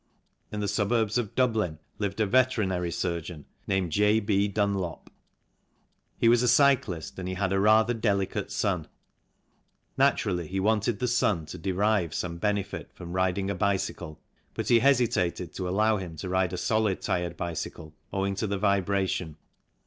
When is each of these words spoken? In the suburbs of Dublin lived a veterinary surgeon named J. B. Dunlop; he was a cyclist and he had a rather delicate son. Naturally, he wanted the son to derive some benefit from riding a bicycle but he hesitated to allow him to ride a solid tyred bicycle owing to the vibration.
In 0.51 0.61
the 0.61 0.67
suburbs 0.67 1.19
of 1.19 1.35
Dublin 1.35 1.77
lived 1.99 2.19
a 2.19 2.25
veterinary 2.25 2.89
surgeon 2.89 3.45
named 3.67 3.91
J. 3.91 4.19
B. 4.19 4.47
Dunlop; 4.47 5.11
he 6.17 6.27
was 6.27 6.41
a 6.41 6.47
cyclist 6.47 7.19
and 7.19 7.27
he 7.27 7.35
had 7.35 7.53
a 7.53 7.59
rather 7.59 7.93
delicate 7.93 8.49
son. 8.51 8.87
Naturally, 9.99 10.47
he 10.47 10.59
wanted 10.59 10.97
the 10.97 11.07
son 11.07 11.45
to 11.45 11.59
derive 11.59 12.15
some 12.15 12.37
benefit 12.37 12.91
from 12.95 13.13
riding 13.13 13.51
a 13.51 13.53
bicycle 13.53 14.19
but 14.55 14.69
he 14.69 14.79
hesitated 14.79 15.53
to 15.53 15.69
allow 15.69 15.97
him 15.97 16.15
to 16.15 16.29
ride 16.29 16.51
a 16.53 16.57
solid 16.57 17.01
tyred 17.03 17.37
bicycle 17.37 17.93
owing 18.11 18.33
to 18.33 18.47
the 18.47 18.57
vibration. 18.57 19.37